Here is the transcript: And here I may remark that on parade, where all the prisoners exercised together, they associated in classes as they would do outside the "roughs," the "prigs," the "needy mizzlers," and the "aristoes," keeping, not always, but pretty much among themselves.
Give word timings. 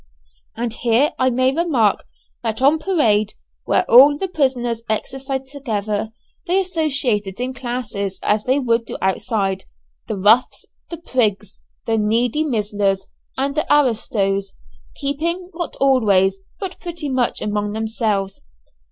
And 0.55 0.73
here 0.73 1.11
I 1.19 1.29
may 1.29 1.53
remark 1.55 2.05
that 2.41 2.59
on 2.59 2.79
parade, 2.79 3.33
where 3.65 3.85
all 3.87 4.17
the 4.17 4.27
prisoners 4.27 4.81
exercised 4.89 5.51
together, 5.51 6.09
they 6.47 6.59
associated 6.59 7.39
in 7.39 7.53
classes 7.53 8.19
as 8.23 8.45
they 8.45 8.57
would 8.57 8.85
do 8.87 8.97
outside 8.99 9.65
the 10.07 10.17
"roughs," 10.17 10.65
the 10.89 10.97
"prigs," 10.97 11.59
the 11.85 11.99
"needy 11.99 12.43
mizzlers," 12.43 13.05
and 13.37 13.53
the 13.53 13.71
"aristoes," 13.71 14.53
keeping, 14.95 15.51
not 15.53 15.75
always, 15.79 16.39
but 16.59 16.79
pretty 16.79 17.07
much 17.07 17.39
among 17.39 17.73
themselves. 17.73 18.41